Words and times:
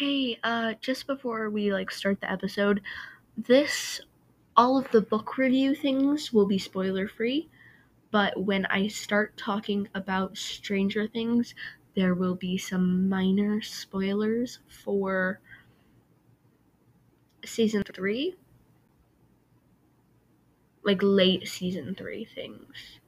Hey, 0.00 0.38
uh, 0.42 0.72
just 0.80 1.06
before 1.06 1.50
we 1.50 1.74
like 1.74 1.90
start 1.90 2.22
the 2.22 2.32
episode, 2.32 2.80
this 3.36 4.00
all 4.56 4.78
of 4.78 4.90
the 4.92 5.02
book 5.02 5.36
review 5.36 5.74
things 5.74 6.32
will 6.32 6.46
be 6.46 6.56
spoiler 6.56 7.06
free, 7.06 7.50
but 8.10 8.42
when 8.42 8.64
I 8.70 8.88
start 8.88 9.36
talking 9.36 9.88
about 9.94 10.38
Stranger 10.38 11.06
Things, 11.06 11.54
there 11.94 12.14
will 12.14 12.34
be 12.34 12.56
some 12.56 13.10
minor 13.10 13.60
spoilers 13.60 14.60
for 14.70 15.38
season 17.44 17.82
3. 17.84 18.34
Like 20.82 21.00
late 21.02 21.46
season 21.46 21.94
3 21.94 22.24
things. 22.24 23.00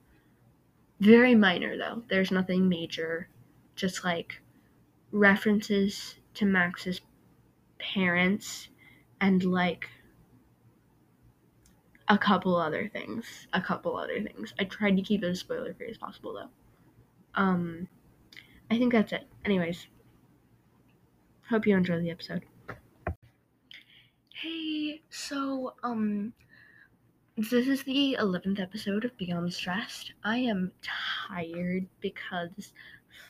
Very 1.01 1.35
minor 1.35 1.79
though. 1.79 2.03
There's 2.11 2.31
nothing 2.31 2.69
major. 2.69 3.29
Just 3.77 4.05
like 4.05 4.43
references 5.11 6.17
to 6.35 6.45
Max's 6.45 7.01
parents 7.79 8.69
and 9.21 9.45
like 9.45 9.89
a 12.09 12.19
couple 12.19 12.57
other 12.57 12.89
things. 12.93 13.47
A 13.53 13.61
couple 13.61 13.97
other 13.97 14.21
things. 14.23 14.53
I 14.59 14.65
tried 14.65 14.97
to 14.97 15.03
keep 15.03 15.23
it 15.23 15.29
as 15.29 15.41
spoiler 15.41 15.75
free 15.75 15.91
as 15.91 15.99
possible 15.99 16.35
though. 16.35 17.41
Um 17.41 17.89
I 18.71 18.79
think 18.79 18.93
that's 18.93 19.13
it. 19.13 19.27
Anyways. 19.45 19.87
Hope 21.49 21.67
you 21.67 21.77
enjoy 21.77 22.01
the 22.01 22.11
episode. 22.11 22.45
Hey, 24.35 25.03
so 25.11 25.75
um 25.83 26.33
this 27.37 27.67
is 27.67 27.83
the 27.85 28.17
11th 28.21 28.61
episode 28.61 29.07
of 29.07 29.17
Beyond 29.17 29.55
Stressed. 29.55 30.13
I 30.23 30.37
am 30.37 30.73
tired 31.31 31.87
because 32.01 32.75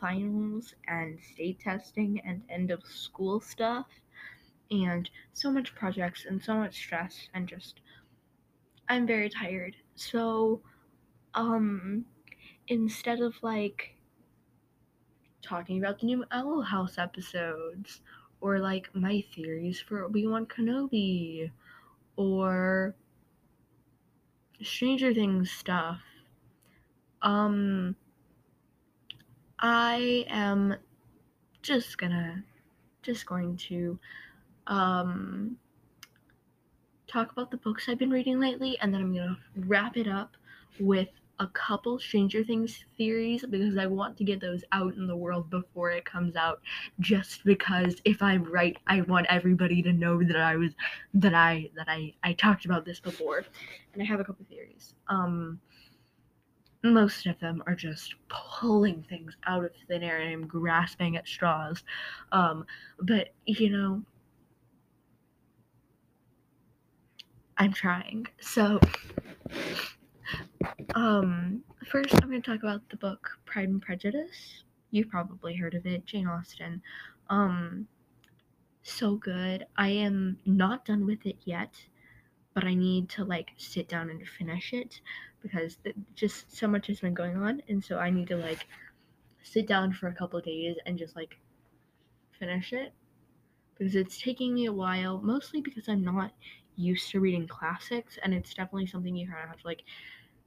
finals 0.01 0.75
and 0.87 1.19
state 1.21 1.61
testing 1.61 2.21
and 2.25 2.43
end 2.49 2.71
of 2.71 2.83
school 2.85 3.41
stuff 3.41 3.87
and 4.71 5.11
so 5.33 5.51
much 5.51 5.75
projects 5.75 6.24
and 6.24 6.43
so 6.43 6.55
much 6.55 6.77
stress 6.77 7.29
and 7.35 7.47
just 7.49 7.80
I'm 8.89 9.07
very 9.07 9.29
tired. 9.29 9.77
So 9.95 10.63
um 11.35 12.07
instead 12.69 13.21
of 13.21 13.35
like 13.43 13.97
talking 15.43 15.79
about 15.79 16.01
the 16.01 16.07
new 16.07 16.24
Owl 16.30 16.63
House 16.63 16.99
episodes 16.99 18.01
or 18.41 18.59
like 18.59 18.95
my 18.95 19.24
theories 19.35 19.80
for 19.80 20.05
Obi-Wan 20.05 20.46
Kenobi 20.46 21.51
or 22.17 22.95
Stranger 24.63 25.13
Things 25.13 25.51
stuff. 25.51 26.01
Um 27.21 27.96
I 29.63 30.27
am 30.29 30.77
just 31.63 31.96
gonna 31.96 32.45
just 33.02 33.27
going 33.27 33.57
to 33.57 33.99
um 34.66 35.57
talk 37.07 37.32
about 37.32 37.51
the 37.51 37.57
books 37.59 37.88
I've 37.88 37.99
been 37.99 38.10
reading 38.10 38.40
lately 38.40 38.79
and 38.80 38.93
then 38.93 39.01
I'm 39.01 39.15
gonna 39.15 39.38
wrap 39.57 39.96
it 39.96 40.09
up 40.09 40.37
with 40.80 41.09
a 41.38 41.46
couple 41.49 41.99
Stranger 41.99 42.45
Things 42.45 42.85
theories 42.96 43.45
because 43.49 43.77
I 43.77 43.87
want 43.87 44.16
to 44.18 44.24
get 44.24 44.40
those 44.40 44.63
out 44.73 44.95
in 44.95 45.07
the 45.07 45.16
world 45.16 45.51
before 45.51 45.90
it 45.90 46.05
comes 46.05 46.37
out. 46.37 46.60
Just 47.01 47.45
because 47.45 47.96
if 48.05 48.23
I'm 48.23 48.45
right, 48.45 48.77
I 48.87 49.01
want 49.02 49.27
everybody 49.29 49.83
to 49.83 49.93
know 49.93 50.23
that 50.23 50.37
I 50.37 50.57
was 50.57 50.73
that 51.15 51.35
I 51.35 51.71
that 51.77 51.88
I 51.88 52.15
I 52.23 52.35
talked 52.35 52.65
about 52.65 52.85
this 52.85 53.01
before, 53.01 53.45
and 53.93 54.02
I 54.02 54.07
have 54.07 54.21
a 54.21 54.24
couple 54.24 54.46
theories. 54.49 54.95
Um, 55.09 55.60
most 56.83 57.27
of 57.27 57.38
them 57.38 57.63
are 57.66 57.75
just 57.75 58.15
pulling 58.29 59.05
things 59.09 59.37
out 59.47 59.65
of 59.65 59.71
thin 59.88 60.02
air 60.02 60.19
and 60.19 60.33
I'm 60.33 60.47
grasping 60.47 61.16
at 61.16 61.29
straws. 61.29 61.85
Um, 62.33 62.66
but 63.01 63.29
you 63.47 63.71
know, 63.71 64.03
I'm 67.59 67.72
trying. 67.72 68.27
So 68.41 68.81
um, 70.95 71.62
first, 71.87 72.15
I'm 72.15 72.29
going 72.29 72.43
to 72.43 72.51
talk 72.51 72.62
about 72.62 72.89
the 72.89 72.97
book 72.97 73.31
Pride 73.45 73.69
and 73.69 73.81
Prejudice. 73.81 74.65
You've 74.91 75.09
probably 75.09 75.55
heard 75.55 75.75
of 75.75 75.87
it, 75.87 76.05
Jane 76.05 76.27
Austen. 76.27 76.83
Um, 77.31 77.87
so 78.83 79.15
good. 79.15 79.67
I 79.77 79.89
am 79.89 80.39
not 80.45 80.85
done 80.85 81.06
with 81.06 81.25
it 81.25 81.37
yet, 81.45 81.75
but 82.55 82.65
I 82.65 82.75
need 82.75 83.09
to 83.11 83.25
like 83.25 83.51
sit 83.56 83.89
down 83.89 84.11
and 84.11 84.27
finish 84.27 84.73
it 84.73 85.01
because 85.43 85.77
th- 85.77 85.97
just 86.15 86.55
so 86.55 86.67
much 86.69 86.87
has 86.89 87.01
been 87.01 87.15
going 87.15 87.37
on, 87.37 87.63
and 87.69 87.83
so 87.85 87.99
I 87.99 88.11
need 88.11 88.29
to 88.29 88.37
like 88.37 88.67
sit 89.43 89.67
down 89.67 89.93
for 89.93 90.09
a 90.09 90.15
couple 90.15 90.41
days 90.41 90.77
and 90.87 90.99
just 90.99 91.17
like 91.17 91.39
finish 92.39 92.73
it. 92.73 92.93
Because 93.79 93.97
it's 93.97 94.21
taking 94.21 94.55
me 94.55 94.67
a 94.67 94.73
while, 94.73 95.21
mostly 95.23 95.61
because 95.61 95.89
I'm 95.89 96.05
not 96.05 96.33
used 96.77 97.11
to 97.11 97.21
reading 97.21 97.47
classics, 97.49 98.19
and 98.23 98.35
it's 98.35 98.55
definitely 98.55 98.87
something 98.87 99.17
you 99.17 99.27
kind 99.29 99.43
of 99.43 99.49
have 99.49 99.61
to 99.61 99.67
like 99.67 99.85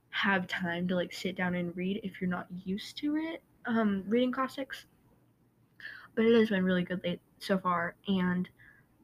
have 0.09 0.47
time 0.47 0.87
to 0.87 0.95
like 0.95 1.13
sit 1.13 1.35
down 1.35 1.55
and 1.55 1.75
read 1.75 1.99
if 2.03 2.21
you're 2.21 2.29
not 2.29 2.47
used 2.63 2.97
to 2.97 3.17
it 3.17 3.43
um 3.65 4.03
reading 4.07 4.31
classics. 4.31 4.85
But 6.15 6.25
it 6.25 6.33
has 6.39 6.49
been 6.49 6.63
really 6.63 6.83
good 6.83 7.03
late 7.03 7.19
so 7.39 7.57
far 7.57 7.95
and 8.07 8.49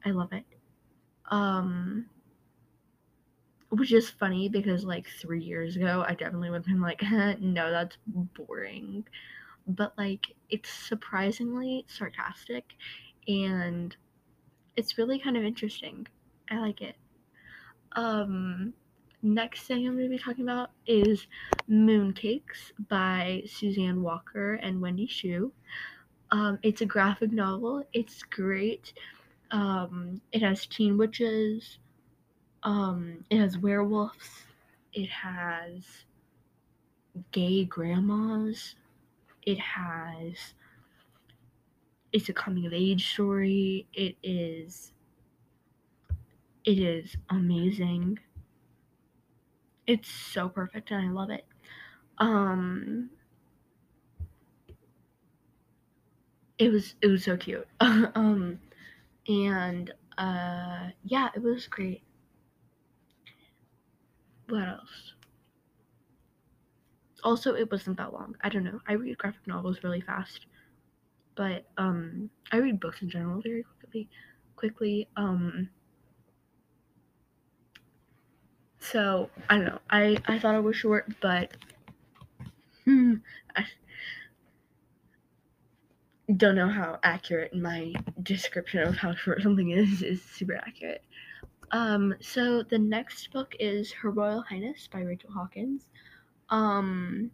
i 0.04 0.10
love 0.10 0.32
it. 0.32 0.44
Um 1.30 2.08
which 3.72 3.92
is 3.92 4.10
funny 4.10 4.48
because 4.48 4.84
like 4.84 5.08
three 5.08 5.42
years 5.42 5.76
ago 5.76 6.04
i 6.06 6.14
definitely 6.14 6.50
would 6.50 6.58
have 6.58 6.66
been 6.66 6.80
like 6.82 7.02
no 7.40 7.70
that's 7.70 7.98
boring 8.06 9.04
but 9.66 9.96
like 9.98 10.34
it's 10.50 10.70
surprisingly 10.70 11.84
sarcastic 11.88 12.74
and 13.28 13.96
it's 14.76 14.98
really 14.98 15.18
kind 15.18 15.36
of 15.36 15.44
interesting 15.44 16.06
i 16.50 16.58
like 16.58 16.82
it 16.82 16.96
um 17.92 18.72
next 19.22 19.62
thing 19.66 19.86
I'm 19.86 19.96
going 19.96 20.10
to 20.10 20.16
be 20.16 20.22
talking 20.22 20.44
about 20.44 20.70
is 20.86 21.26
Mooncakes 21.70 22.72
by 22.88 23.44
Suzanne 23.46 24.02
Walker 24.02 24.54
and 24.54 24.80
Wendy 24.80 25.06
Xu. 25.06 25.52
Um, 26.30 26.58
it's 26.62 26.80
a 26.80 26.86
graphic 26.86 27.32
novel. 27.32 27.84
It's 27.92 28.22
great. 28.24 28.94
Um, 29.50 30.22
it 30.32 30.42
has 30.42 30.66
teen 30.66 30.98
witches. 30.98 31.78
Um, 32.62 33.24
it 33.30 33.38
has 33.38 33.58
werewolves. 33.58 34.44
It 34.92 35.08
has 35.08 35.84
gay 37.32 37.64
grandmas. 37.64 38.76
It 39.42 39.58
has. 39.58 40.54
It's 42.12 42.28
a 42.28 42.32
coming 42.32 42.66
of 42.66 42.72
age 42.72 43.12
story. 43.12 43.86
It 43.94 44.16
is. 44.22 44.92
It 46.64 46.78
is 46.78 47.16
amazing 47.30 48.18
it's 49.86 50.08
so 50.08 50.48
perfect 50.48 50.90
and 50.90 51.06
I 51.08 51.10
love 51.10 51.30
it. 51.30 51.44
Um 52.18 53.10
it 56.58 56.70
was 56.70 56.94
it 57.02 57.08
was 57.08 57.24
so 57.24 57.36
cute. 57.36 57.66
um 57.80 58.58
and 59.28 59.92
uh 60.18 60.90
yeah, 61.04 61.28
it 61.34 61.42
was 61.42 61.66
great. 61.66 62.02
What 64.52 64.68
else? 64.68 65.14
Also, 67.24 67.54
it 67.54 67.70
wasn't 67.72 67.96
that 67.96 68.12
long. 68.12 68.36
I 68.42 68.50
don't 68.50 68.64
know. 68.64 68.80
I 68.86 68.92
read 68.92 69.16
graphic 69.16 69.46
novels 69.46 69.82
really 69.82 70.02
fast. 70.02 70.44
But 71.36 71.64
um 71.78 72.28
I 72.52 72.58
read 72.58 72.78
books 72.78 73.00
in 73.00 73.08
general 73.08 73.40
very 73.40 73.62
quickly 73.62 74.10
quickly. 74.54 75.08
Um 75.16 75.70
so 78.78 79.30
I 79.48 79.56
don't 79.56 79.64
know. 79.64 79.78
I 79.88 80.18
I 80.26 80.38
thought 80.38 80.54
it 80.56 80.62
was 80.62 80.76
short, 80.76 81.10
but 81.22 81.56
hmm, 82.84 83.14
I 83.56 83.64
don't 86.36 86.56
know 86.56 86.68
how 86.68 86.98
accurate 87.02 87.54
my 87.54 87.94
description 88.22 88.80
of 88.86 88.96
how 88.98 89.14
short 89.14 89.40
something 89.40 89.70
is 89.70 90.02
is 90.02 90.22
super 90.22 90.56
accurate. 90.56 91.02
Um, 91.72 92.14
so 92.20 92.62
the 92.62 92.78
next 92.78 93.32
book 93.32 93.54
is 93.58 93.90
Her 93.92 94.10
Royal 94.10 94.42
Highness 94.42 94.88
by 94.92 95.00
Rachel 95.00 95.30
Hawkins. 95.32 95.86
Um, 96.50 97.30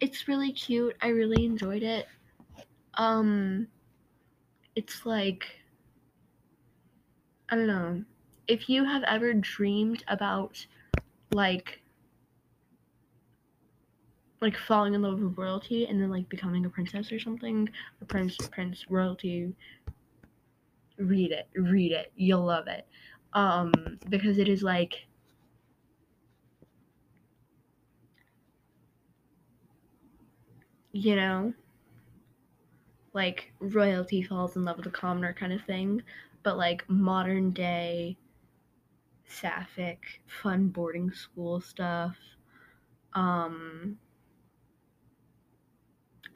it's 0.00 0.28
really 0.28 0.52
cute. 0.52 0.94
I 1.00 1.08
really 1.08 1.46
enjoyed 1.46 1.82
it. 1.82 2.06
Um, 2.94 3.66
it's 4.76 5.06
like 5.06 5.46
I 7.48 7.56
don't 7.56 7.66
know 7.66 8.04
if 8.46 8.68
you 8.68 8.84
have 8.84 9.02
ever 9.04 9.32
dreamed 9.34 10.04
about 10.08 10.64
like 11.32 11.80
like 14.40 14.56
falling 14.58 14.92
in 14.92 15.00
love 15.00 15.20
with 15.20 15.38
royalty 15.38 15.86
and 15.86 16.00
then 16.00 16.10
like 16.10 16.28
becoming 16.28 16.66
a 16.66 16.68
princess 16.68 17.10
or 17.10 17.18
something, 17.18 17.68
a 18.02 18.04
prince, 18.04 18.36
prince, 18.50 18.84
royalty, 18.90 19.54
read 20.98 21.32
it, 21.32 21.48
read 21.54 21.92
it. 21.92 22.12
You'll 22.16 22.44
love 22.44 22.66
it. 22.68 22.86
Um, 23.32 23.72
because 24.08 24.38
it 24.38 24.48
is 24.48 24.62
like 24.62 25.06
you 30.92 31.16
know 31.16 31.52
like 33.12 33.52
royalty 33.60 34.22
falls 34.22 34.56
in 34.56 34.64
love 34.64 34.76
with 34.76 34.86
a 34.86 34.90
commoner 34.90 35.32
kind 35.32 35.52
of 35.52 35.62
thing, 35.64 36.02
but 36.42 36.56
like 36.56 36.88
modern 36.88 37.52
day 37.52 38.16
sapphic 39.26 40.22
fun 40.26 40.68
boarding 40.68 41.10
school 41.10 41.60
stuff. 41.60 42.16
Um 43.14 43.98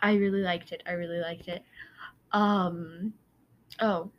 I 0.01 0.15
really 0.15 0.43
liked 0.43 0.73
it. 0.73 0.83
I 0.87 0.93
really 0.93 1.21
liked 1.21 1.49
it. 1.49 1.63
Um 2.33 3.15
oh. 3.81 4.11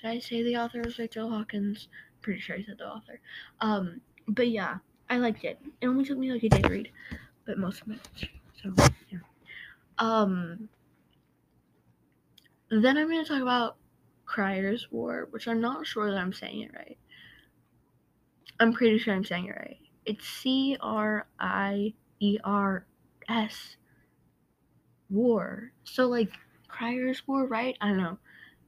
Did 0.00 0.10
I 0.10 0.18
say 0.18 0.42
the 0.42 0.56
author 0.56 0.80
was 0.80 0.98
Rachel 0.98 1.30
Hawkins? 1.30 1.88
Pretty 2.22 2.40
sure 2.40 2.56
I 2.56 2.62
said 2.62 2.78
the 2.78 2.88
author. 2.88 3.20
Um 3.60 4.00
but 4.26 4.48
yeah, 4.48 4.76
I 5.08 5.18
liked 5.18 5.44
it. 5.44 5.58
It 5.80 5.86
only 5.86 6.04
took 6.04 6.18
me 6.18 6.30
like 6.32 6.42
a 6.42 6.48
day 6.48 6.60
to 6.60 6.68
read, 6.68 6.90
but 7.46 7.58
most 7.58 7.82
of 7.82 7.90
it. 7.90 8.00
So 8.62 8.72
yeah. 9.10 9.18
Um 9.98 10.68
then 12.70 12.96
I'm 12.96 13.08
gonna 13.08 13.24
talk 13.24 13.42
about 13.42 13.76
Crier's 14.26 14.88
War, 14.90 15.28
which 15.30 15.48
I'm 15.48 15.60
not 15.60 15.86
sure 15.86 16.10
that 16.10 16.18
I'm 16.18 16.32
saying 16.32 16.62
it 16.62 16.72
right. 16.74 16.98
I'm 18.60 18.72
pretty 18.72 18.98
sure 18.98 19.14
I'm 19.14 19.24
saying 19.24 19.46
it 19.46 19.56
right. 19.56 19.78
It's 20.04 20.26
C 20.26 20.76
R 20.80 21.26
I 21.40 21.94
E 22.20 22.38
R 22.44 22.86
S 23.28 23.76
War. 25.10 25.72
So 25.84 26.06
like 26.06 26.32
Crier's 26.68 27.26
War, 27.26 27.46
right? 27.46 27.76
I 27.80 27.88
don't 27.88 27.98
know. 27.98 28.18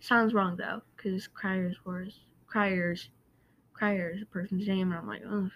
Sounds 0.00 0.32
wrong 0.32 0.56
though, 0.56 0.80
because 1.02 1.28
Crier's 1.28 1.76
War 1.84 2.02
is 2.02 2.20
Crier's 2.46 3.08
Crier's 3.72 4.22
a 4.22 4.26
person's 4.26 4.68
name, 4.68 4.92
and 4.92 5.00
I'm 5.00 5.06
like, 5.06 5.22
oh, 5.26 5.48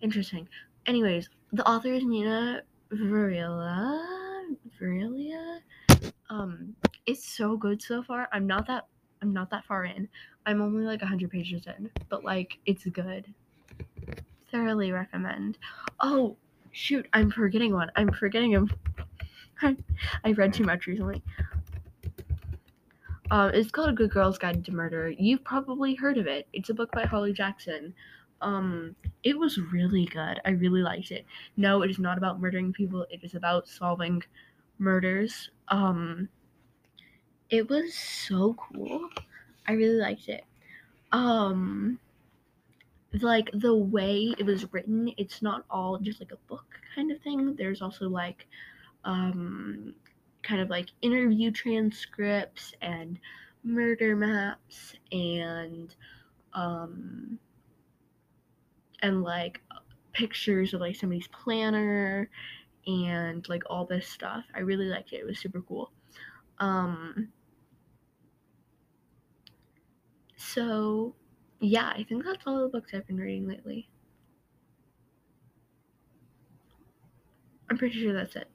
interesting. 0.00 0.48
Anyways, 0.86 1.28
the 1.52 1.66
author 1.68 1.92
is 1.92 2.04
Nina 2.04 2.62
Varela. 2.90 4.04
Varelia. 4.80 5.60
Um, 6.30 6.74
it's 7.06 7.24
so 7.24 7.56
good 7.56 7.82
so 7.82 8.02
far. 8.02 8.28
I'm 8.32 8.46
not 8.46 8.66
that 8.66 8.86
I'm 9.20 9.32
not 9.32 9.50
that 9.50 9.64
far 9.64 9.84
in. 9.84 10.08
I'm 10.46 10.62
only 10.62 10.84
like 10.84 11.00
100 11.00 11.30
pages 11.30 11.66
in, 11.66 11.90
but 12.08 12.24
like 12.24 12.58
it's 12.66 12.84
good. 12.86 13.26
Thoroughly 14.50 14.92
recommend. 14.92 15.58
Oh, 16.00 16.36
shoot, 16.72 17.06
I'm 17.12 17.30
forgetting 17.30 17.74
one. 17.74 17.90
I'm 17.96 18.10
forgetting 18.12 18.52
him. 18.52 18.70
I 20.24 20.32
read 20.32 20.54
too 20.54 20.64
much 20.64 20.86
recently. 20.86 21.22
Uh, 23.30 23.50
it's 23.52 23.70
called 23.70 23.90
A 23.90 23.92
Good 23.92 24.10
Girl's 24.10 24.38
Guide 24.38 24.64
to 24.64 24.72
Murder. 24.72 25.10
You've 25.10 25.44
probably 25.44 25.94
heard 25.94 26.16
of 26.16 26.26
it. 26.26 26.46
It's 26.54 26.70
a 26.70 26.74
book 26.74 26.90
by 26.92 27.04
Holly 27.04 27.32
Jackson. 27.32 27.94
Um, 28.40 28.96
it 29.22 29.38
was 29.38 29.58
really 29.58 30.06
good. 30.06 30.40
I 30.46 30.50
really 30.50 30.80
liked 30.80 31.10
it. 31.10 31.26
No, 31.56 31.82
it 31.82 31.90
is 31.90 31.98
not 31.98 32.16
about 32.16 32.40
murdering 32.40 32.72
people. 32.72 33.04
It 33.10 33.20
is 33.22 33.34
about 33.34 33.68
solving 33.68 34.22
murders. 34.78 35.50
Um, 35.68 36.28
it 37.50 37.68
was 37.68 37.94
so 37.94 38.54
cool. 38.54 39.08
I 39.66 39.72
really 39.72 40.00
liked 40.00 40.28
it. 40.28 40.44
Um, 41.12 41.98
like 43.20 43.50
the 43.52 43.74
way 43.74 44.34
it 44.38 44.46
was 44.46 44.72
written, 44.72 45.12
it's 45.18 45.42
not 45.42 45.64
all 45.70 45.98
just 45.98 46.20
like 46.20 46.32
a 46.32 46.48
book 46.48 46.64
kind 46.94 47.10
of 47.10 47.20
thing. 47.20 47.54
There's 47.56 47.82
also 47.82 48.08
like, 48.08 48.46
um, 49.04 49.94
kind 50.42 50.60
of 50.60 50.70
like 50.70 50.88
interview 51.02 51.50
transcripts 51.50 52.72
and 52.80 53.18
murder 53.64 54.16
maps 54.16 54.94
and, 55.12 55.94
um, 56.54 57.38
and 59.02 59.22
like 59.22 59.60
pictures 60.12 60.74
of 60.74 60.80
like 60.80 60.96
somebody's 60.96 61.28
planner 61.28 62.28
and 62.86 63.48
like 63.48 63.62
all 63.68 63.84
this 63.84 64.08
stuff. 64.08 64.44
I 64.54 64.60
really 64.60 64.86
liked 64.86 65.12
it. 65.12 65.20
It 65.20 65.26
was 65.26 65.38
super 65.38 65.62
cool. 65.62 65.92
Um, 66.58 67.28
so, 70.36 71.14
yeah, 71.60 71.92
I 71.94 72.04
think 72.08 72.24
that's 72.24 72.44
all 72.46 72.62
the 72.62 72.68
books 72.68 72.92
I've 72.94 73.06
been 73.06 73.18
reading 73.18 73.46
lately. 73.46 73.88
I'm 77.70 77.76
pretty 77.76 78.00
sure 78.00 78.14
that's 78.14 78.34
it. 78.36 78.48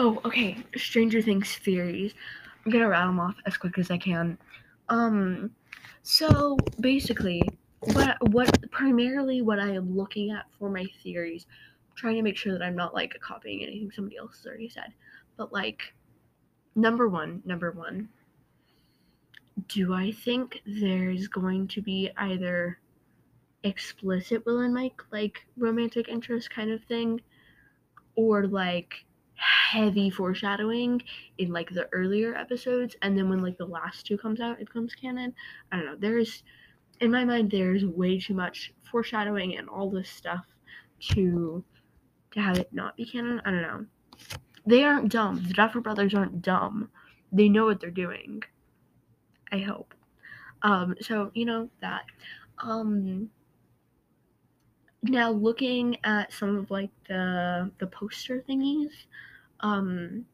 Oh, 0.00 0.20
okay. 0.24 0.56
Stranger 0.76 1.20
Things 1.20 1.56
theories. 1.56 2.14
I'm 2.64 2.70
gonna 2.70 2.88
rattle 2.88 3.08
them 3.08 3.18
off 3.18 3.34
as 3.46 3.56
quick 3.56 3.78
as 3.78 3.90
I 3.90 3.98
can. 3.98 4.38
Um, 4.88 5.50
so 6.04 6.56
basically, 6.78 7.42
what 7.80 8.16
what 8.30 8.70
primarily 8.70 9.42
what 9.42 9.58
I 9.58 9.70
am 9.70 9.96
looking 9.96 10.30
at 10.30 10.44
for 10.56 10.70
my 10.70 10.86
theories, 11.02 11.46
trying 11.96 12.14
to 12.14 12.22
make 12.22 12.36
sure 12.36 12.52
that 12.52 12.62
I'm 12.62 12.76
not 12.76 12.94
like 12.94 13.18
copying 13.18 13.64
anything 13.64 13.90
somebody 13.90 14.16
else 14.16 14.36
has 14.36 14.46
already 14.46 14.68
said, 14.68 14.92
but 15.36 15.52
like, 15.52 15.92
number 16.76 17.08
one, 17.08 17.42
number 17.44 17.72
one, 17.72 18.08
do 19.66 19.94
I 19.94 20.12
think 20.12 20.62
there's 20.64 21.26
going 21.26 21.66
to 21.68 21.82
be 21.82 22.08
either 22.16 22.78
explicit 23.64 24.46
Will 24.46 24.60
and 24.60 24.72
Mike, 24.72 25.02
like 25.10 25.44
romantic 25.56 26.06
interest 26.08 26.50
kind 26.50 26.70
of 26.70 26.84
thing, 26.84 27.20
or 28.14 28.46
like 28.46 29.04
heavy 29.38 30.10
foreshadowing 30.10 31.02
in 31.38 31.52
like 31.52 31.70
the 31.70 31.88
earlier 31.92 32.34
episodes, 32.34 32.96
and 33.02 33.16
then 33.16 33.28
when 33.28 33.40
like 33.40 33.56
the 33.56 33.66
last 33.66 34.06
two 34.06 34.18
comes 34.18 34.40
out, 34.40 34.60
it 34.60 34.66
becomes 34.66 34.94
canon. 34.94 35.34
I 35.72 35.76
don't 35.76 35.86
know. 35.86 35.96
There's, 35.98 36.42
in 37.00 37.10
my 37.10 37.24
mind, 37.24 37.50
there's 37.50 37.84
way 37.84 38.18
too 38.18 38.34
much 38.34 38.72
foreshadowing 38.90 39.56
and 39.56 39.68
all 39.68 39.90
this 39.90 40.10
stuff 40.10 40.44
to 41.12 41.64
to 42.32 42.40
have 42.40 42.58
it 42.58 42.72
not 42.72 42.96
be 42.96 43.06
canon. 43.06 43.40
I 43.44 43.50
don't 43.50 43.62
know. 43.62 43.86
They 44.66 44.84
aren't 44.84 45.10
dumb. 45.10 45.42
The 45.46 45.54
Duffer 45.54 45.80
Brothers 45.80 46.14
aren't 46.14 46.42
dumb. 46.42 46.90
They 47.32 47.48
know 47.48 47.64
what 47.64 47.80
they're 47.80 47.90
doing. 47.90 48.42
I 49.50 49.58
hope. 49.58 49.94
Um, 50.62 50.94
so 51.00 51.30
you 51.34 51.44
know 51.46 51.70
that. 51.80 52.02
Um, 52.58 53.30
now 55.02 55.30
looking 55.30 55.96
at 56.04 56.32
some 56.32 56.56
of 56.56 56.70
like 56.70 56.90
the 57.08 57.70
the 57.78 57.86
poster 57.86 58.44
thingies, 58.48 58.90
um, 59.60 60.24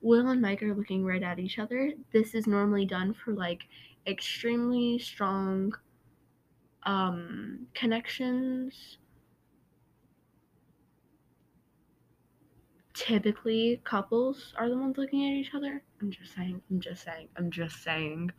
Will 0.00 0.28
and 0.28 0.40
Mike 0.40 0.62
are 0.62 0.74
looking 0.74 1.04
right 1.04 1.22
at 1.22 1.38
each 1.38 1.58
other. 1.58 1.92
This 2.12 2.34
is 2.34 2.46
normally 2.46 2.84
done 2.84 3.14
for 3.14 3.32
like 3.32 3.62
extremely 4.06 4.98
strong 4.98 5.72
um, 6.84 7.66
connections. 7.74 8.98
Typically, 12.94 13.80
couples 13.84 14.52
are 14.58 14.68
the 14.68 14.76
ones 14.76 14.98
looking 14.98 15.24
at 15.24 15.36
each 15.36 15.54
other. 15.54 15.82
I'm 16.00 16.10
just 16.10 16.34
saying, 16.34 16.60
I'm 16.70 16.80
just 16.80 17.04
saying, 17.04 17.28
I'm 17.36 17.50
just 17.50 17.82
saying. 17.82 18.30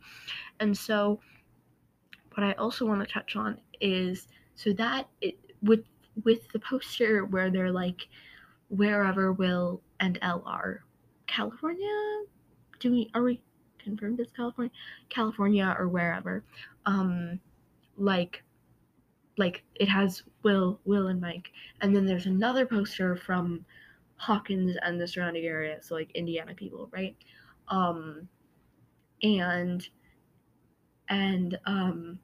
And 0.60 0.76
so, 0.76 1.20
what 2.34 2.44
I 2.44 2.52
also 2.52 2.86
want 2.86 3.06
to 3.06 3.12
touch 3.12 3.36
on 3.36 3.58
is 3.80 4.28
so 4.54 4.72
that 4.74 5.08
it 5.20 5.36
with 5.64 5.84
with 6.24 6.48
the 6.52 6.58
poster 6.60 7.24
where 7.24 7.50
they're 7.50 7.72
like 7.72 8.08
wherever 8.68 9.32
Will 9.32 9.82
and 10.00 10.18
El 10.22 10.42
are, 10.46 10.84
California. 11.26 12.22
Do 12.80 12.90
we 12.90 13.10
are 13.14 13.22
we 13.22 13.40
confirmed 13.78 14.20
it's 14.20 14.32
California? 14.32 14.72
California 15.08 15.74
or 15.78 15.88
wherever. 15.88 16.44
Um, 16.86 17.40
like 17.96 18.42
like 19.36 19.64
it 19.74 19.88
has 19.88 20.22
Will, 20.42 20.78
Will 20.84 21.08
and 21.08 21.20
Mike, 21.20 21.50
and 21.80 21.94
then 21.94 22.06
there's 22.06 22.26
another 22.26 22.66
poster 22.66 23.16
from 23.16 23.64
Hawkins 24.16 24.76
and 24.82 25.00
the 25.00 25.08
surrounding 25.08 25.44
area, 25.44 25.82
so 25.82 25.94
like 25.94 26.10
Indiana 26.12 26.54
people, 26.54 26.88
right? 26.92 27.16
Um, 27.68 28.28
and 29.22 29.86
and 31.08 31.58
um, 31.66 32.18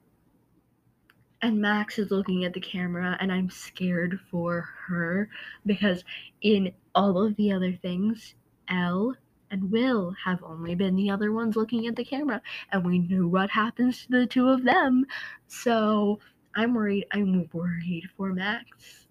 and 1.43 1.61
Max 1.61 1.99
is 1.99 2.11
looking 2.11 2.45
at 2.45 2.53
the 2.53 2.61
camera, 2.61 3.17
and 3.21 3.33
I'm 3.33 3.51
scared 3.51 4.21
for 4.31 4.69
her 4.87 5.29
because 5.65 6.05
in 6.43 6.73
all 6.95 7.25
of 7.25 7.37
the 7.37 7.53
other 7.53 7.73
things, 7.73 8.35
El 8.69 9.17
and 9.51 9.71
Will 9.71 10.15
have 10.25 10.43
only 10.43 10.75
been 10.75 10.95
the 10.95 11.11
other 11.11 11.33
ones 11.33 11.57
looking 11.57 11.87
at 11.87 11.97
the 11.97 12.05
camera, 12.05 12.41
and 12.73 12.85
we 12.85 12.99
knew 12.99 13.27
what 13.27 13.51
happens 13.51 14.07
to 14.07 14.21
the 14.21 14.27
two 14.27 14.49
of 14.49 14.65
them. 14.65 15.05
So 15.49 16.21
I'm 16.55 16.75
worried. 16.75 17.07
I'm 17.13 17.49
worried 17.53 18.09
for 18.17 18.33
Max. 18.33 19.07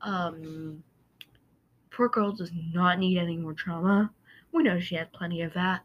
Um, 0.00 0.82
poor 1.90 2.08
girl 2.08 2.32
does 2.32 2.52
not 2.72 2.98
need 2.98 3.18
any 3.18 3.36
more 3.36 3.54
trauma. 3.54 4.10
We 4.52 4.62
know 4.62 4.78
she 4.78 4.96
had 4.96 5.12
plenty 5.12 5.42
of 5.42 5.54
that. 5.54 5.82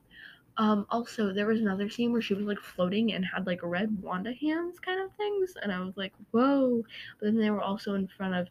Um, 0.59 0.85
also, 0.89 1.31
there 1.31 1.45
was 1.47 1.61
another 1.61 1.89
scene 1.89 2.11
where 2.11 2.21
she 2.21 2.33
was 2.33 2.45
like 2.45 2.59
floating 2.59 3.13
and 3.13 3.25
had 3.25 3.47
like 3.47 3.61
red 3.63 3.97
Wanda 4.03 4.33
hands 4.33 4.77
kind 4.77 5.01
of 5.01 5.15
things, 5.15 5.53
and 5.63 5.71
I 5.71 5.79
was 5.79 5.95
like, 5.95 6.11
whoa. 6.31 6.83
But 7.17 7.27
then 7.27 7.37
they 7.37 7.49
were 7.49 7.61
also 7.61 7.95
in 7.95 8.09
front 8.09 8.35
of, 8.35 8.49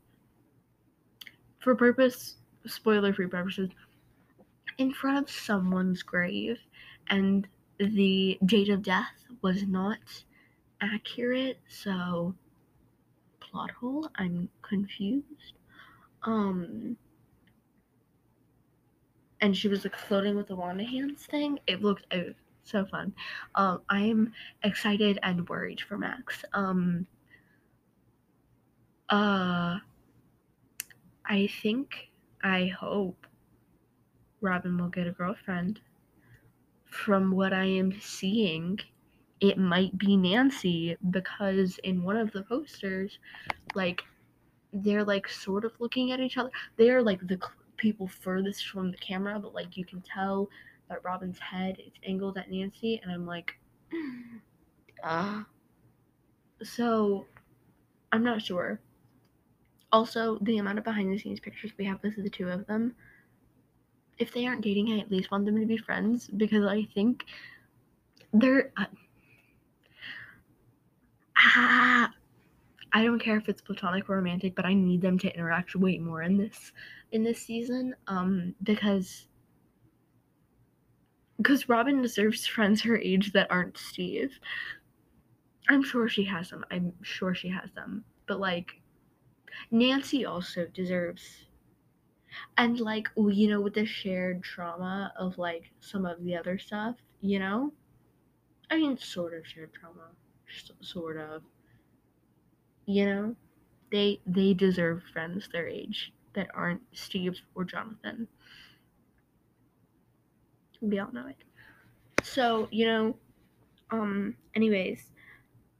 for 1.59 1.75
purpose, 1.75 2.37
spoiler 2.67 3.13
free 3.13 3.27
purposes, 3.27 3.69
in 4.79 4.91
front 4.91 5.19
of 5.19 5.31
someone's 5.31 6.03
grave, 6.03 6.59
and 7.09 7.47
the 7.79 8.39
date 8.47 8.71
of 8.71 8.83
death 8.83 9.13
was 9.43 9.65
not 9.65 9.99
accurate, 10.81 11.59
so 11.69 12.35
plot 13.39 13.71
hole, 13.71 14.09
I'm 14.15 14.49
confused. 14.63 15.59
Um, 16.23 16.97
and 19.41 19.57
she 19.57 19.69
was 19.69 19.85
like 19.85 19.97
floating 19.97 20.37
with 20.37 20.49
the 20.49 20.57
wand 20.57 20.81
hands 20.81 21.27
thing. 21.27 21.59
It 21.67 21.83
looked 21.83 22.07
oh, 22.13 22.33
so 22.65 22.85
fun. 22.85 23.15
Um, 23.55 23.83
I'm 23.89 24.33
excited 24.63 25.19
and 25.23 25.49
worried 25.49 25.81
for 25.81 25.97
Max. 25.97 26.45
Um, 26.53 27.07
uh, 29.09 29.79
I 31.25 31.49
think, 31.63 32.11
I 32.43 32.67
hope 32.67 33.27
Robin 34.41 34.77
will 34.79 34.89
get 34.89 35.07
a 35.07 35.13
girlfriend. 35.13 35.81
From 36.87 37.33
what 37.33 37.53
I 37.53 37.65
am 37.65 37.93
seeing, 38.01 38.79
it 39.41 39.59
might 39.59 39.97
be 39.99 40.17
Nancy 40.17 40.97
because 41.11 41.79
in 41.85 42.03
one 42.03 42.17
of 42.17 42.33
the 42.33 42.43
posters, 42.43 43.19
like, 43.75 44.03
they're 44.73 45.05
like 45.05 45.29
sort 45.29 45.65
of 45.65 45.73
looking 45.79 46.13
at 46.13 46.21
each 46.21 46.37
other. 46.37 46.51
They're 46.77 47.03
like 47.03 47.27
the 47.27 47.39
people 47.79 48.07
furthest 48.07 48.69
from 48.69 48.91
the 48.91 48.97
camera, 48.99 49.39
but 49.39 49.55
like 49.55 49.77
you 49.77 49.85
can 49.85 50.03
tell 50.03 50.49
that 50.89 51.05
Robin's 51.05 51.39
head 51.39 51.79
is 51.79 51.93
angled 52.07 52.37
at 52.37 52.51
Nancy, 52.51 53.01
and 53.03 53.11
I'm 53.11 53.27
like, 53.27 53.59
ah. 55.05 55.41
Uh. 55.41 55.45
So, 56.65 57.27
I'm 58.11 58.25
not 58.25 58.43
sure. 58.43 58.81
Also, 59.93 60.39
the 60.43 60.59
amount 60.59 60.79
of 60.79 60.85
behind 60.85 61.13
the 61.13 61.19
scenes 61.19 61.41
pictures 61.41 61.73
we 61.79 61.85
have 61.85 62.03
with 62.03 62.17
the 62.17 62.29
two 62.29 62.49
of 62.49 62.67
them. 62.67 62.95
If 64.19 64.33
they 64.33 64.47
aren't 64.47 64.63
dating, 64.63 64.93
I 64.93 64.99
at 64.99 65.11
least 65.11 65.31
want 65.31 65.47
them 65.47 65.61
to 65.61 65.67
be 65.67 65.77
friends 65.77 66.27
because 66.27 66.65
I 66.65 66.89
think 66.95 67.25
they're. 68.35 68.73
Uh, 68.77 68.87
ah, 71.37 72.11
I 72.99 73.05
don't 73.05 73.21
care 73.21 73.37
if 73.37 73.49
it's 73.49 73.63
platonic 73.63 74.11
or 74.11 74.17
romantic, 74.17 74.57
but 74.57 74.65
I 74.65 74.75
need 74.75 75.03
them 75.03 75.21
to 75.21 75.33
interact 75.33 75.77
way 75.77 75.99
more 75.99 76.21
in 76.21 76.37
this 76.37 76.73
in 77.13 77.23
this 77.23 77.41
season 77.41 77.95
um 78.09 78.57
because 78.65 79.29
because 81.37 81.69
Robin 81.69 82.03
deserves 82.03 82.45
friends 82.45 82.83
her 82.83 82.99
age 82.99 83.31
that 83.35 83.53
aren't 83.53 83.79
Steve. 83.79 84.41
I'm 85.69 85.85
sure 85.85 86.09
she 86.09 86.25
has 86.25 86.51
them. 86.51 86.65
I'm 86.73 86.93
sure 87.03 87.37
she 87.37 87.49
has 87.51 87.71
them. 87.71 88.05
But 88.27 88.41
like 88.41 88.81
Nancy 89.71 90.25
also 90.27 90.67
deserves 90.67 91.47
and 92.57 92.81
like 92.81 93.07
you 93.17 93.47
know 93.49 93.61
with 93.61 93.75
the 93.75 93.87
shared 93.87 94.43
trauma 94.43 95.13
of 95.17 95.39
like 95.39 95.71
some 95.79 96.05
of 96.05 96.25
the 96.25 96.35
other 96.35 96.59
stuff, 96.59 96.97
you 97.21 97.39
know? 97.39 97.73
I 98.73 98.77
mean 98.77 98.99
sort 98.99 99.35
of 99.35 99.47
shared 99.47 99.73
trauma. 99.73 100.11
Sort 100.81 101.17
of. 101.17 101.45
You 102.89 103.05
know? 103.05 103.37
They 103.93 104.21
they 104.27 104.55
deserve 104.55 105.03
friends 105.13 105.49
their 105.53 105.69
age 105.69 106.13
that 106.35 106.49
aren't 106.55 106.83
Steve 106.93 107.37
or 107.55 107.65
Jonathan. 107.65 108.29
We 110.81 110.99
all 110.99 111.13
know 111.13 111.27
it. 111.27 111.37
So, 112.23 112.69
you 112.71 112.87
know, 112.87 113.17
um, 113.91 114.37
anyways, 114.55 115.13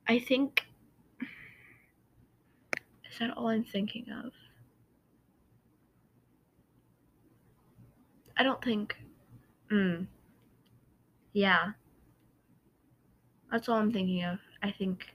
I 0.07 0.19
think. 0.19 0.65
Is 3.11 3.19
that 3.21 3.37
all 3.37 3.49
I'm 3.49 3.65
thinking 3.65 4.07
of? 4.25 4.33
I 8.37 8.43
don't 8.43 8.63
think. 8.63 8.97
Hmm. 9.71 10.05
Yeah. 11.33 11.73
That's 13.51 13.69
all 13.69 13.77
I'm 13.77 13.93
thinking 13.93 14.25
of. 14.25 14.39
I 14.63 14.71
think 14.73 15.07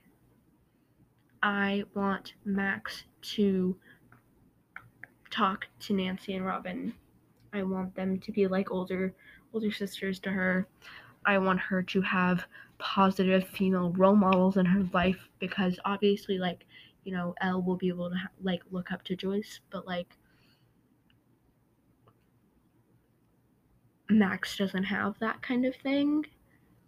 I 1.44 1.84
want 1.92 2.32
Max 2.46 3.04
to 3.34 3.76
talk 5.30 5.66
to 5.80 5.92
Nancy 5.92 6.32
and 6.32 6.46
Robin. 6.46 6.94
I 7.52 7.62
want 7.64 7.94
them 7.94 8.18
to 8.20 8.32
be 8.32 8.46
like 8.46 8.70
older 8.70 9.14
older 9.52 9.70
sisters 9.70 10.18
to 10.20 10.30
her. 10.30 10.66
I 11.26 11.36
want 11.36 11.60
her 11.60 11.82
to 11.82 12.00
have 12.00 12.46
positive 12.78 13.46
female 13.48 13.90
role 13.92 14.16
models 14.16 14.56
in 14.56 14.64
her 14.64 14.88
life 14.94 15.28
because 15.38 15.78
obviously 15.84 16.38
like, 16.38 16.64
you 17.04 17.12
know, 17.12 17.34
El 17.42 17.60
will 17.60 17.76
be 17.76 17.88
able 17.88 18.08
to 18.08 18.16
ha- 18.16 18.28
like 18.42 18.62
look 18.70 18.90
up 18.90 19.04
to 19.04 19.14
Joyce, 19.14 19.60
but 19.70 19.86
like 19.86 20.16
Max 24.08 24.56
doesn't 24.56 24.84
have 24.84 25.18
that 25.18 25.42
kind 25.42 25.66
of 25.66 25.76
thing 25.76 26.24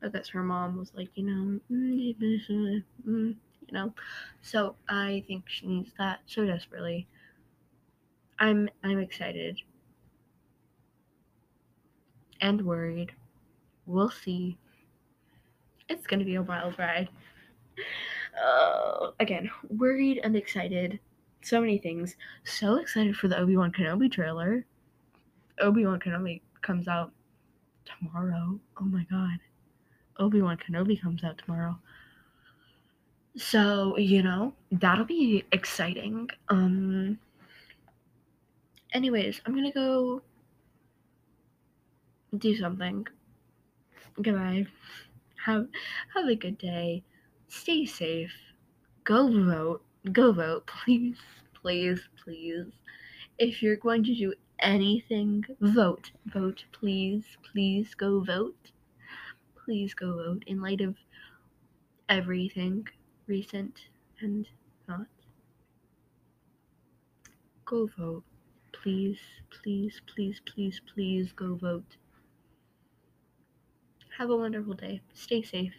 because 0.00 0.30
her 0.30 0.42
mom 0.42 0.78
was 0.78 0.94
like, 0.94 1.10
you 1.14 1.24
know, 1.24 1.60
mm, 1.70 3.36
you 3.68 3.74
know. 3.74 3.92
So 4.42 4.76
I 4.88 5.24
think 5.26 5.44
she 5.48 5.66
needs 5.66 5.92
that 5.98 6.20
so 6.26 6.44
desperately. 6.44 7.06
I'm 8.38 8.68
I'm 8.82 8.98
excited 8.98 9.58
and 12.40 12.62
worried. 12.62 13.12
We'll 13.86 14.10
see. 14.10 14.58
It's 15.88 16.06
gonna 16.06 16.24
be 16.24 16.34
a 16.34 16.42
wild 16.42 16.78
ride. 16.78 17.08
Uh, 18.42 19.10
again, 19.20 19.50
worried 19.68 20.20
and 20.22 20.36
excited. 20.36 20.98
So 21.42 21.60
many 21.60 21.78
things. 21.78 22.16
So 22.44 22.76
excited 22.76 23.16
for 23.16 23.28
the 23.28 23.38
Obi 23.38 23.56
Wan 23.56 23.72
Kenobi 23.72 24.10
trailer. 24.10 24.66
Obi 25.60 25.86
Wan 25.86 26.00
Kenobi 26.00 26.42
comes 26.60 26.88
out 26.88 27.12
tomorrow. 27.84 28.58
Oh 28.80 28.84
my 28.84 29.06
god. 29.10 29.38
Obi 30.18 30.42
Wan 30.42 30.58
Kenobi 30.58 31.00
comes 31.00 31.22
out 31.22 31.38
tomorrow. 31.38 31.78
So, 33.36 33.98
you 33.98 34.22
know, 34.22 34.54
that'll 34.72 35.04
be 35.04 35.44
exciting. 35.52 36.30
Um, 36.48 37.18
anyways, 38.92 39.42
I'm 39.44 39.54
gonna 39.54 39.72
go 39.72 40.22
do 42.38 42.56
something. 42.56 43.06
Goodbye. 44.22 44.66
Have 45.44 45.68
have 46.14 46.26
a 46.28 46.34
good 46.34 46.56
day. 46.56 47.04
Stay 47.48 47.84
safe. 47.84 48.32
Go 49.04 49.28
vote. 49.44 49.82
Go 50.12 50.32
vote, 50.32 50.66
please. 50.84 51.18
Please, 51.60 52.00
please. 52.24 52.66
If 53.38 53.62
you're 53.62 53.76
going 53.76 54.04
to 54.04 54.14
do 54.14 54.32
anything, 54.60 55.44
vote. 55.60 56.10
Vote, 56.26 56.64
please. 56.72 57.24
Please 57.52 57.94
go 57.94 58.20
vote. 58.20 58.70
Please 59.64 59.92
go 59.92 60.16
vote 60.16 60.44
in 60.46 60.62
light 60.62 60.80
of 60.80 60.96
everything 62.08 62.86
recent 63.26 63.80
and 64.20 64.46
not. 64.88 65.06
Go 67.64 67.88
vote. 67.98 68.24
Please, 68.72 69.18
please, 69.50 70.00
please, 70.06 70.40
please, 70.46 70.80
please 70.94 71.32
go 71.32 71.56
vote. 71.56 71.96
Have 74.18 74.30
a 74.30 74.36
wonderful 74.36 74.74
day. 74.74 75.00
Stay 75.14 75.42
safe. 75.42 75.74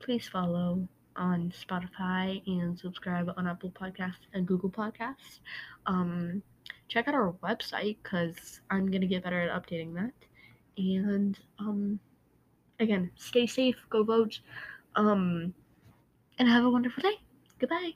Please 0.00 0.28
follow 0.28 0.88
on 1.16 1.52
Spotify 1.52 2.42
and 2.46 2.78
subscribe 2.78 3.32
on 3.36 3.46
Apple 3.46 3.70
Podcasts 3.70 4.26
and 4.32 4.46
Google 4.46 4.70
Podcasts. 4.70 5.40
Um, 5.86 6.42
check 6.88 7.08
out 7.08 7.14
our 7.14 7.32
website 7.42 7.96
because 8.02 8.60
I'm 8.70 8.90
gonna 8.90 9.06
get 9.06 9.24
better 9.24 9.40
at 9.40 9.62
updating 9.62 9.94
that. 9.94 10.12
And 10.76 11.38
um, 11.58 11.98
again, 12.80 13.10
stay 13.16 13.46
safe, 13.46 13.76
go 13.90 14.04
vote, 14.04 14.40
um, 14.98 15.54
and 16.38 16.48
have 16.48 16.64
a 16.64 16.70
wonderful 16.70 17.02
day. 17.02 17.16
Goodbye. 17.60 17.92